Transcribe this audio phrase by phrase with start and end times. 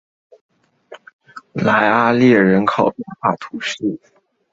[1.53, 3.77] 莱阿列人口变化图示